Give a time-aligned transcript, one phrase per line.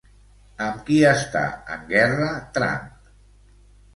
[0.67, 1.43] Amb qui està
[1.75, 2.91] en guerra Trump?